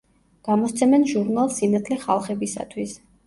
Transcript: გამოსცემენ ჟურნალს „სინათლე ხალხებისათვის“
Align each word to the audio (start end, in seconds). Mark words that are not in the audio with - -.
გამოსცემენ 0.45 1.03
ჟურნალს 1.11 1.59
„სინათლე 1.59 1.99
ხალხებისათვის“ 2.09 2.97